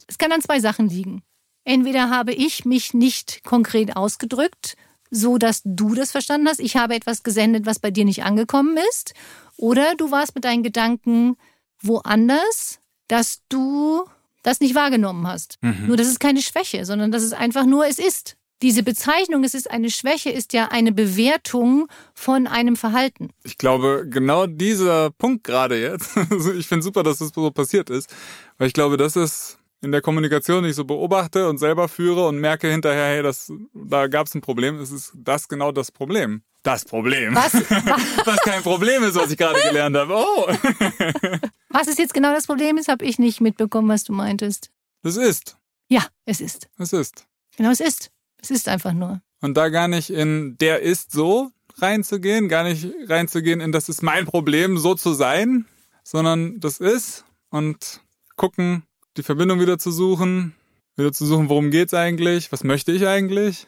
Es 0.07 0.19
kann 0.19 0.33
an 0.33 0.43
zwei 0.43 0.61
Sachen 0.61 0.89
liegen. 0.89 1.23
Entweder 1.65 2.11
habe 2.11 2.33
ich 2.33 2.65
mich 2.65 2.93
nicht 2.93 3.45
konkret 3.45 3.97
ausgedrückt, 3.97 4.77
so 5.11 5.39
dass 5.39 5.63
du 5.65 5.95
das 5.95 6.11
verstanden 6.11 6.49
hast. 6.49 6.61
Ich 6.61 6.77
habe 6.77 6.95
etwas 6.95 7.23
gesendet, 7.23 7.67
was 7.67 7.79
bei 7.79 7.91
dir 7.91 8.05
nicht 8.05 8.25
angekommen 8.25 8.77
ist. 8.91 9.15
Oder 9.57 9.95
du 9.95 10.11
warst 10.11 10.35
mit 10.35 10.45
deinen 10.45 10.63
Gedanken 10.63 11.37
woanders, 11.81 12.81
dass 13.09 13.43
du 13.49 14.05
das 14.43 14.61
nicht 14.61 14.75
wahrgenommen 14.75 15.27
hast. 15.27 15.59
Mhm. 15.61 15.87
Nur 15.87 15.97
das 15.97 16.09
ist 16.09 16.21
keine 16.21 16.43
Schwäche, 16.43 16.85
sondern 16.85 17.13
das 17.13 17.23
ist 17.23 17.33
einfach 17.35 17.65
nur, 17.65 17.87
es 17.87 17.99
ist. 17.99 18.37
Diese 18.63 18.85
Bezeichnung, 18.85 19.43
es 19.43 19.55
ist 19.55 19.69
eine 19.69 19.91
Schwäche, 19.91 20.31
ist 20.31 20.53
ja 20.53 20.69
eine 20.69 20.93
Bewertung 20.93 21.89
von 22.15 22.47
einem 22.47 22.77
Verhalten. 22.77 23.31
Ich 23.43 23.59
glaube, 23.59 24.07
genau 24.09 24.47
dieser 24.47 25.11
Punkt 25.11 25.43
gerade 25.43 25.81
jetzt, 25.81 26.17
also 26.31 26.53
ich 26.53 26.69
finde 26.69 26.85
super, 26.85 27.03
dass 27.03 27.19
das 27.19 27.31
so 27.35 27.51
passiert 27.51 27.91
ist, 27.91 28.15
weil 28.59 28.69
ich 28.69 28.73
glaube, 28.73 28.97
das 28.97 29.17
ist 29.17 29.59
in 29.81 29.91
der 29.91 30.01
Kommunikation, 30.01 30.63
die 30.63 30.71
ich 30.71 30.77
so 30.77 30.85
beobachte 30.85 31.49
und 31.49 31.59
selber 31.59 31.89
führe 31.89 32.29
und 32.29 32.39
merke 32.39 32.71
hinterher, 32.71 33.17
hey, 33.17 33.23
das, 33.23 33.53
da 33.75 34.07
gab 34.07 34.29
es 34.29 34.35
ein 34.37 34.41
Problem, 34.41 34.79
es 34.79 34.93
ist 34.93 35.13
das 35.17 35.49
genau 35.49 35.73
das 35.73 35.91
Problem. 35.91 36.43
Das 36.63 36.85
Problem. 36.85 37.35
Was, 37.35 37.55
Was 38.25 38.39
kein 38.45 38.63
Problem 38.63 39.03
ist, 39.03 39.17
was 39.17 39.33
ich 39.33 39.37
gerade 39.37 39.61
gelernt 39.61 39.97
habe. 39.97 40.15
Oh. 40.15 40.47
was 41.69 41.89
ist 41.89 41.99
jetzt 41.99 42.15
genau 42.15 42.33
das 42.33 42.47
Problem 42.47 42.79
ist, 42.79 42.87
habe 42.87 43.05
ich 43.05 43.19
nicht 43.19 43.41
mitbekommen, 43.41 43.89
was 43.89 44.05
du 44.05 44.13
meintest. 44.13 44.71
Es 45.03 45.17
ist. 45.17 45.57
Ja, 45.89 46.07
es 46.25 46.41
ist. 46.41 46.69
Es 46.79 46.93
ist. 46.93 47.27
Genau, 47.57 47.73
es 47.73 47.81
ist. 47.81 48.13
Es 48.43 48.51
ist 48.51 48.69
einfach 48.69 48.93
nur. 48.93 49.23
Und 49.41 49.57
da 49.57 49.69
gar 49.69 49.89
nicht 49.89 50.11
in 50.11 50.57
der 50.59 50.83
ist 50.83 51.13
so 51.13 51.51
reinzugehen, 51.79 52.49
gar 52.49 52.65
nicht 52.65 52.87
reinzugehen 53.09 53.61
in 53.61 53.73
das 53.73 53.89
ist 53.89 54.03
mein 54.03 54.27
Problem, 54.27 54.79
so 54.79 54.95
zu 54.95 55.15
sein, 55.15 55.67
sondern 56.05 56.61
das 56.61 56.79
ist 56.79 57.25
und 57.51 58.01
gucken, 58.37 58.83
die 59.17 59.23
Verbindung 59.23 59.61
wieder 59.61 59.79
zu 59.79 59.91
suchen, 59.91 60.55
wieder 60.97 61.13
zu 61.13 61.27
suchen, 61.27 61.49
worum 61.49 61.71
geht's 61.71 61.95
eigentlich, 61.95 62.53
was 62.53 62.65
möchte 62.65 62.93
ich 62.93 63.07
eigentlich. 63.07 63.67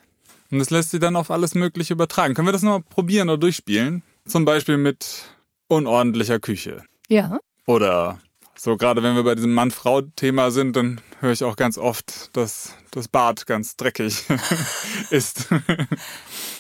Und 0.51 0.59
das 0.59 0.71
lässt 0.71 0.91
sich 0.91 1.01
dann 1.01 1.17
auf 1.17 1.31
alles 1.31 1.55
Mögliche 1.55 1.95
übertragen. 1.95 2.35
Können 2.35 2.49
wir 2.49 2.53
das 2.53 2.63
nochmal 2.63 2.83
probieren 2.83 3.29
oder 3.29 3.39
durchspielen? 3.39 4.03
Zum 4.27 4.45
Beispiel 4.45 4.77
mit 4.77 5.25
unordentlicher 5.69 6.39
Küche. 6.39 6.85
Ja. 7.09 7.39
Oder 7.67 8.21
so 8.57 8.77
gerade 8.77 9.03
wenn 9.03 9.15
wir 9.17 9.23
bei 9.25 9.35
diesem 9.35 9.53
Mann-Frau-Thema 9.53 10.51
sind, 10.51 10.77
dann 10.77 11.01
höre 11.21 11.33
ich 11.33 11.45
auch 11.45 11.57
ganz 11.57 11.77
oft, 11.79 12.35
dass 12.37 12.75
das 12.91 13.09
Bad 13.09 13.47
ganz 13.47 13.77
dreckig 13.77 14.25
ist. 15.11 15.47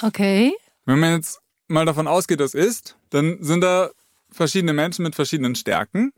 Okay. 0.02 0.52
Wenn 0.84 0.98
man 0.98 1.12
jetzt 1.16 1.40
mal 1.68 1.84
davon 1.86 2.06
ausgeht, 2.06 2.40
das 2.40 2.54
ist, 2.54 2.96
dann 3.10 3.38
sind 3.42 3.60
da 3.62 3.90
verschiedene 4.30 4.72
Menschen 4.72 5.02
mit 5.04 5.14
verschiedenen 5.14 5.54
Stärken. 5.54 6.12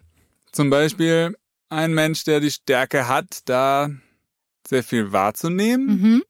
Zum 0.52 0.70
Beispiel 0.70 1.36
ein 1.68 1.94
Mensch, 1.94 2.24
der 2.24 2.40
die 2.40 2.50
Stärke 2.50 3.08
hat, 3.08 3.40
da 3.44 3.90
sehr 4.66 4.82
viel 4.82 5.12
wahrzunehmen, 5.12 5.86
Mhm. 6.02 6.22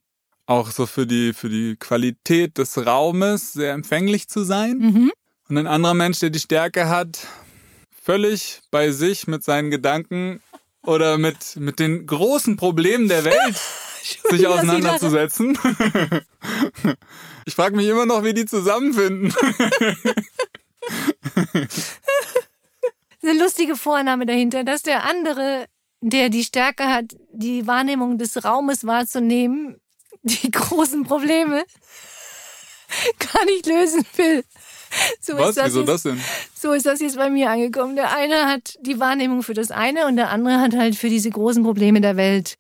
auch 0.47 0.71
so 0.71 0.87
für 0.87 1.07
die, 1.07 1.33
für 1.33 1.49
die 1.49 1.77
Qualität 1.77 2.59
des 2.59 2.85
Raumes 2.85 3.53
sehr 3.53 3.73
empfänglich 3.73 4.29
zu 4.29 4.45
sein. 4.45 4.79
Mhm. 4.79 5.13
Und 5.49 5.59
ein 5.59 5.67
anderer 5.67 5.95
Mensch, 5.95 6.19
der 6.19 6.31
die 6.31 6.41
Stärke 6.41 6.89
hat, 6.89 7.27
völlig 8.07 8.63
bei 8.71 8.93
sich 8.93 9.27
mit 9.27 9.43
seinen 9.43 9.71
Gedanken 9.71 10.41
oder 10.85 11.19
mit, 11.19 11.57
mit 11.57 11.81
den 11.81 12.07
großen 12.07 12.57
Problemen 12.57 13.09
der 13.09 13.25
Welt 13.25 13.61
sich 14.31 14.47
auseinanderzusetzen. 14.47 15.59
Ich 17.49 17.55
frage 17.55 17.77
mich 17.77 17.87
immer 17.87 18.07
noch, 18.07 18.25
wie 18.25 18.35
die 18.35 18.45
zusammenfinden. 18.45 19.33
Eine 23.23 23.39
lustige 23.39 23.77
Vorname 23.77 24.27
dahinter, 24.27 24.65
dass 24.65 24.83
der 24.83 25.05
andere, 25.05 25.67
der 26.01 26.29
die 26.29 26.43
Stärke 26.43 26.89
hat, 26.89 27.15
die 27.33 27.69
Wahrnehmung 27.69 28.19
des 28.19 28.45
Raumes 28.45 28.85
wahrzunehmen, 28.85 29.81
die 30.23 30.51
großen 30.51 31.05
Probleme 31.05 31.65
gar 33.33 33.45
nicht 33.45 33.67
lösen 33.67 34.05
will. 34.17 34.43
So 35.21 35.37
Was? 35.39 35.51
ist 35.51 35.57
das 35.59 35.67
Wieso 35.67 35.81
jetzt, 35.81 35.89
das 35.89 36.03
denn? 36.05 36.21
So 36.55 36.73
ist 36.73 36.87
das 36.87 37.01
jetzt 37.01 37.17
bei 37.17 37.31
mir 37.31 37.51
angekommen. 37.51 37.97
Der 37.97 38.17
eine 38.17 38.47
hat 38.47 38.77
die 38.81 38.99
Wahrnehmung 39.01 39.43
für 39.43 39.55
das 39.55 39.71
eine 39.71 40.07
und 40.07 40.17
der 40.17 40.31
andere 40.31 40.61
hat 40.61 40.75
halt 40.77 40.95
für 40.97 41.09
diese 41.09 41.31
großen 41.31 41.63
Probleme 41.65 42.01
der 42.01 42.17
Welt 42.17 42.57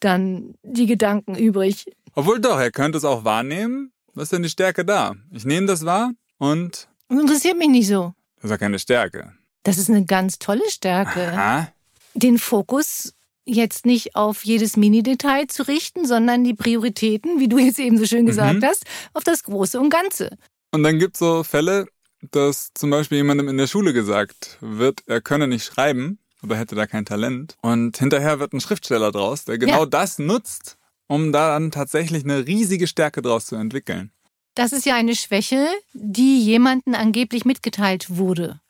dann 0.00 0.54
die 0.62 0.86
Gedanken 0.86 1.34
übrig. 1.34 1.86
Obwohl 2.14 2.40
doch, 2.40 2.58
er 2.58 2.70
könnte 2.70 2.98
es 2.98 3.04
auch 3.04 3.24
wahrnehmen. 3.24 3.90
Was 4.14 4.24
ist 4.24 4.32
denn 4.32 4.42
die 4.42 4.48
Stärke 4.48 4.84
da? 4.84 5.14
Ich 5.32 5.44
nehme 5.44 5.66
das 5.66 5.84
wahr 5.84 6.12
und 6.38 6.88
Das 7.08 7.18
interessiert 7.20 7.56
mich 7.58 7.68
nicht 7.68 7.88
so. 7.88 8.14
das 8.36 8.44
ist 8.44 8.50
ja 8.50 8.58
keine 8.58 8.78
Stärke. 8.78 9.32
Das 9.64 9.78
ist 9.78 9.88
eine 9.90 10.04
ganz 10.04 10.38
tolle 10.38 10.68
Stärke. 10.70 11.32
Aha. 11.32 11.68
den 12.14 12.38
Fokus 12.38 13.12
jetzt 13.46 13.84
nicht 13.86 14.14
auf 14.14 14.44
jedes 14.44 14.76
Mini-Detail 14.76 15.48
zu 15.48 15.66
richten, 15.66 16.06
sondern 16.06 16.44
die 16.44 16.54
Prioritäten, 16.54 17.40
wie 17.40 17.48
du 17.48 17.58
jetzt 17.58 17.78
eben 17.80 17.98
so 17.98 18.06
schön 18.06 18.24
gesagt 18.24 18.60
Mhm. 18.60 18.64
hast, 18.64 18.84
auf 19.14 19.24
das 19.24 19.42
Große 19.42 19.78
und 19.80 19.90
Ganze. 19.90 20.36
Und 20.74 20.82
dann 20.82 20.98
gibt 20.98 21.14
es 21.14 21.20
so 21.20 21.44
Fälle, 21.44 21.86
dass 22.32 22.72
zum 22.74 22.90
Beispiel 22.90 23.18
jemandem 23.18 23.46
in 23.48 23.56
der 23.58 23.68
Schule 23.68 23.92
gesagt 23.92 24.58
wird, 24.60 25.04
er 25.06 25.20
könne 25.20 25.46
nicht 25.46 25.64
schreiben 25.64 26.18
oder 26.42 26.56
hätte 26.56 26.74
da 26.74 26.88
kein 26.88 27.04
Talent. 27.04 27.56
Und 27.62 27.96
hinterher 27.96 28.40
wird 28.40 28.52
ein 28.52 28.60
Schriftsteller 28.60 29.12
draus, 29.12 29.44
der 29.44 29.56
genau 29.58 29.84
Ja. 29.84 29.86
das 29.86 30.18
nutzt, 30.18 30.76
um 31.06 31.30
da 31.30 31.50
dann 31.52 31.70
tatsächlich 31.70 32.24
eine 32.24 32.48
riesige 32.48 32.88
Stärke 32.88 33.22
draus 33.22 33.46
zu 33.46 33.54
entwickeln. 33.54 34.10
Das 34.56 34.72
ist 34.72 34.84
ja 34.84 34.96
eine 34.96 35.14
Schwäche, 35.14 35.64
die 35.92 36.42
jemandem 36.42 36.94
angeblich 36.94 37.44
mitgeteilt 37.44 38.16
wurde. 38.16 38.60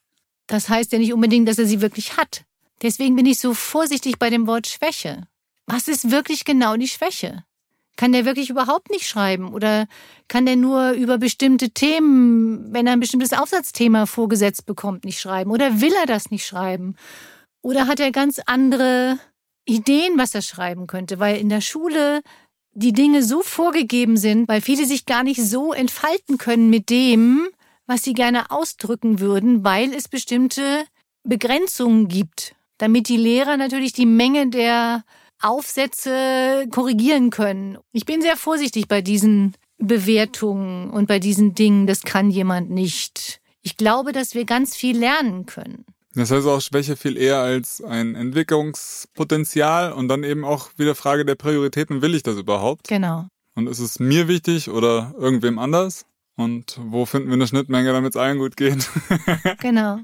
Das 0.47 0.69
heißt 0.69 0.93
ja 0.93 0.99
nicht 0.99 1.15
unbedingt, 1.15 1.49
dass 1.49 1.59
er 1.59 1.65
sie 1.65 1.81
wirklich 1.81 2.19
hat. 2.19 2.45
Deswegen 2.83 3.17
bin 3.17 3.25
ich 3.25 3.39
so 3.39 3.55
vorsichtig 3.55 4.19
bei 4.19 4.29
dem 4.29 4.47
Wort 4.47 4.67
Schwäche. 4.67 5.27
Was 5.65 5.89
ist 5.89 6.11
wirklich 6.11 6.45
genau 6.45 6.77
die 6.77 6.89
Schwäche? 6.89 7.45
Kann 7.97 8.13
der 8.13 8.25
wirklich 8.25 8.51
überhaupt 8.51 8.91
nicht 8.91 9.07
schreiben? 9.07 9.53
Oder 9.53 9.87
kann 10.29 10.47
der 10.47 10.57
nur 10.57 10.93
über 10.93 11.19
bestimmte 11.19 11.71
Themen, 11.71 12.73
wenn 12.73 12.87
er 12.87 12.95
ein 12.95 13.01
bestimmtes 13.01 13.33
Aufsatzthema 13.33 14.07
vorgesetzt 14.07 14.67
bekommt, 14.67 15.05
nicht 15.05 15.21
schreiben? 15.21 15.51
Oder 15.51 15.81
will 15.81 15.93
er 16.01 16.07
das 16.07 16.31
nicht 16.31 16.47
schreiben? 16.47 16.97
Oder 17.63 17.87
hat 17.87 18.01
er 18.01 18.11
ganz 18.11 18.41
andere 18.47 19.19
Ideen, 19.65 20.19
was 20.19 20.35
er 20.35 20.43
schreiben 20.43 20.87
könnte? 20.87 21.19
Weil 21.21 21.39
in 21.39 21.49
der 21.49 21.61
Schule 21.61 22.23
die 22.73 22.93
Dinge 22.93 23.23
so 23.23 23.43
vorgegeben 23.43 24.17
sind, 24.17 24.49
weil 24.49 24.61
viele 24.61 24.85
sich 24.85 25.07
gar 25.07 25.23
nicht 25.23 25.43
so 25.43 25.73
entfalten 25.73 26.39
können 26.39 26.71
mit 26.71 26.91
dem, 26.91 27.49
was 27.87 28.03
sie 28.03 28.13
gerne 28.13 28.51
ausdrücken 28.51 29.21
würden, 29.21 29.65
weil 29.65 29.95
es 29.95 30.09
bestimmte 30.09 30.85
Begrenzungen 31.23 32.09
gibt, 32.09 32.55
damit 32.79 33.09
die 33.09 33.17
Lehrer 33.17 33.57
natürlich 33.57 33.93
die 33.93 34.07
Menge 34.07 34.51
der 34.51 35.05
Aufsätze 35.45 36.67
korrigieren 36.71 37.31
können. 37.31 37.79
Ich 37.93 38.07
bin 38.07 38.23
sehr 38.23 38.37
vorsichtig 38.37 38.89
bei 38.89 39.03
diesen 39.03 39.55
Bewertungen 39.79 40.91
und 40.91 41.07
bei 41.07 41.19
diesen 41.19 41.55
Dingen, 41.55 41.87
das 41.87 42.03
kann 42.03 42.31
jemand 42.31 42.71
nicht. 42.71 43.41
Ich 43.63 43.77
glaube, 43.77 44.13
dass 44.13 44.35
wir 44.35 44.45
ganz 44.45 44.75
viel 44.75 44.99
lernen 44.99 45.47
können. 45.47 45.85
Das 46.15 46.31
heißt 46.31 46.47
auch 46.47 46.61
Schwäche 46.61 46.97
viel 46.97 47.17
eher 47.17 47.39
als 47.41 47.83
ein 47.83 48.15
Entwicklungspotenzial 48.15 49.93
und 49.93 50.09
dann 50.09 50.23
eben 50.23 50.45
auch 50.45 50.71
wieder 50.77 50.95
Frage 50.95 51.25
der 51.25 51.35
Prioritäten, 51.35 52.03
will 52.03 52.15
ich 52.15 52.23
das 52.23 52.37
überhaupt? 52.37 52.89
Genau. 52.89 53.27
Und 53.57 53.67
ist 53.67 53.81
es 53.81 53.99
mir 53.99 54.29
wichtig 54.29 54.71
oder 54.71 55.15
irgendwem 55.19 55.59
anders? 55.59 56.07
Und 56.37 56.79
wo 56.81 57.05
finden 57.05 57.29
wir 57.29 57.35
eine 57.35 57.47
Schnittmenge, 57.47 57.93
damit 57.93 58.15
es 58.15 58.21
allen 58.21 58.39
gut 58.39 58.57
geht? 58.57 58.89
Genau. 59.61 59.99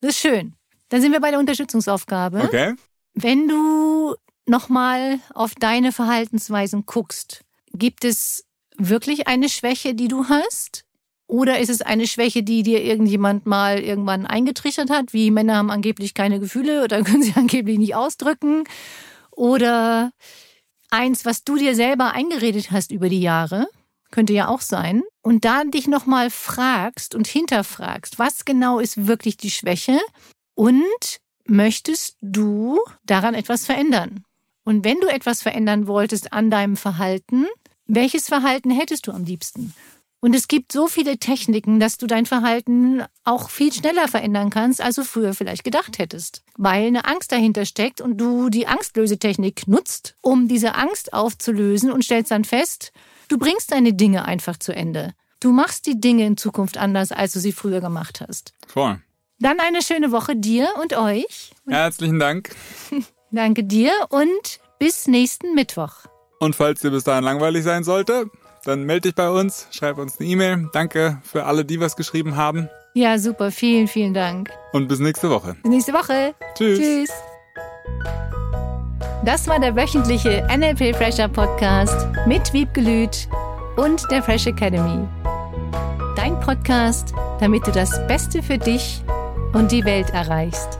Das 0.00 0.12
ist 0.12 0.20
schön. 0.20 0.54
Dann 0.88 1.02
sind 1.02 1.12
wir 1.12 1.20
bei 1.20 1.30
der 1.30 1.38
Unterstützungsaufgabe. 1.38 2.42
Okay? 2.42 2.74
Wenn 3.14 3.48
du 3.48 4.14
nochmal 4.46 5.20
auf 5.34 5.54
deine 5.54 5.92
Verhaltensweisen 5.92 6.86
guckst, 6.86 7.42
gibt 7.72 8.04
es 8.04 8.44
wirklich 8.76 9.28
eine 9.28 9.48
Schwäche, 9.48 9.94
die 9.94 10.08
du 10.08 10.28
hast? 10.28 10.84
Oder 11.26 11.60
ist 11.60 11.70
es 11.70 11.80
eine 11.80 12.08
Schwäche, 12.08 12.42
die 12.42 12.64
dir 12.64 12.82
irgendjemand 12.82 13.46
mal 13.46 13.78
irgendwann 13.78 14.26
eingetrichtert 14.26 14.90
hat, 14.90 15.12
wie 15.12 15.30
Männer 15.30 15.56
haben 15.56 15.70
angeblich 15.70 16.14
keine 16.14 16.40
Gefühle 16.40 16.82
oder 16.82 17.02
können 17.04 17.22
sie 17.22 17.34
angeblich 17.36 17.78
nicht 17.78 17.94
ausdrücken? 17.94 18.64
Oder 19.30 20.12
eins, 20.90 21.24
was 21.24 21.44
du 21.44 21.56
dir 21.56 21.76
selber 21.76 22.12
eingeredet 22.12 22.72
hast 22.72 22.90
über 22.90 23.08
die 23.08 23.20
Jahre, 23.20 23.68
könnte 24.10 24.32
ja 24.32 24.48
auch 24.48 24.60
sein. 24.60 25.02
Und 25.22 25.44
da 25.44 25.62
dich 25.64 25.86
nochmal 25.86 26.30
fragst 26.30 27.14
und 27.14 27.28
hinterfragst, 27.28 28.18
was 28.18 28.44
genau 28.44 28.80
ist 28.80 29.06
wirklich 29.06 29.36
die 29.36 29.50
Schwäche 29.50 29.98
und 30.54 31.20
möchtest 31.46 32.16
du 32.20 32.80
daran 33.04 33.34
etwas 33.34 33.66
verändern? 33.66 34.24
Und 34.70 34.84
wenn 34.84 35.00
du 35.00 35.08
etwas 35.08 35.42
verändern 35.42 35.88
wolltest 35.88 36.32
an 36.32 36.48
deinem 36.48 36.76
Verhalten, 36.76 37.48
welches 37.88 38.28
Verhalten 38.28 38.70
hättest 38.70 39.08
du 39.08 39.10
am 39.10 39.24
liebsten? 39.24 39.74
Und 40.20 40.32
es 40.32 40.46
gibt 40.46 40.70
so 40.70 40.86
viele 40.86 41.18
Techniken, 41.18 41.80
dass 41.80 41.98
du 41.98 42.06
dein 42.06 42.24
Verhalten 42.24 43.02
auch 43.24 43.50
viel 43.50 43.72
schneller 43.72 44.06
verändern 44.06 44.48
kannst, 44.48 44.80
als 44.80 44.94
du 44.94 45.02
früher 45.02 45.34
vielleicht 45.34 45.64
gedacht 45.64 45.98
hättest. 45.98 46.44
Weil 46.56 46.86
eine 46.86 47.04
Angst 47.04 47.32
dahinter 47.32 47.64
steckt 47.64 48.00
und 48.00 48.18
du 48.18 48.48
die 48.48 48.68
Angstlösetechnik 48.68 49.66
nutzt, 49.66 50.14
um 50.20 50.46
diese 50.46 50.76
Angst 50.76 51.14
aufzulösen 51.14 51.90
und 51.90 52.04
stellst 52.04 52.30
dann 52.30 52.44
fest, 52.44 52.92
du 53.26 53.38
bringst 53.38 53.72
deine 53.72 53.92
Dinge 53.92 54.24
einfach 54.24 54.56
zu 54.56 54.72
Ende. 54.72 55.14
Du 55.40 55.50
machst 55.50 55.84
die 55.88 56.00
Dinge 56.00 56.24
in 56.24 56.36
Zukunft 56.36 56.78
anders, 56.78 57.10
als 57.10 57.32
du 57.32 57.40
sie 57.40 57.50
früher 57.50 57.80
gemacht 57.80 58.20
hast. 58.20 58.52
Voll. 58.68 59.00
Dann 59.40 59.58
eine 59.58 59.82
schöne 59.82 60.12
Woche 60.12 60.36
dir 60.36 60.68
und 60.80 60.96
euch. 60.96 61.54
Herzlichen 61.66 62.20
Dank. 62.20 62.54
Danke 63.32 63.64
dir 63.64 63.92
und 64.08 64.60
bis 64.78 65.06
nächsten 65.06 65.54
Mittwoch. 65.54 65.92
Und 66.40 66.56
falls 66.56 66.80
dir 66.80 66.90
bis 66.90 67.04
dahin 67.04 67.24
langweilig 67.24 67.64
sein 67.64 67.84
sollte, 67.84 68.30
dann 68.64 68.84
melde 68.84 69.08
dich 69.08 69.14
bei 69.14 69.30
uns, 69.30 69.68
schreib 69.70 69.98
uns 69.98 70.18
eine 70.18 70.28
E-Mail. 70.28 70.68
Danke 70.72 71.20
für 71.22 71.44
alle, 71.44 71.64
die 71.64 71.80
was 71.80 71.96
geschrieben 71.96 72.36
haben. 72.36 72.68
Ja, 72.94 73.18
super. 73.18 73.52
Vielen, 73.52 73.86
vielen 73.86 74.14
Dank. 74.14 74.50
Und 74.72 74.88
bis 74.88 74.98
nächste 74.98 75.30
Woche. 75.30 75.56
Bis 75.62 75.70
nächste 75.70 75.92
Woche. 75.92 76.34
Tschüss. 76.54 76.78
Tschüss. 76.78 77.10
Das 79.24 79.46
war 79.46 79.60
der 79.60 79.76
wöchentliche 79.76 80.46
NLP 80.50 80.96
Fresher 80.96 81.28
Podcast 81.28 82.08
mit 82.26 82.52
Wiebgelüt 82.52 83.28
und 83.76 84.10
der 84.10 84.22
Fresh 84.22 84.46
Academy. 84.46 85.06
Dein 86.16 86.40
Podcast, 86.40 87.14
damit 87.38 87.66
du 87.66 87.70
das 87.70 88.04
Beste 88.08 88.42
für 88.42 88.58
dich 88.58 89.02
und 89.52 89.70
die 89.70 89.84
Welt 89.84 90.10
erreichst. 90.10 90.79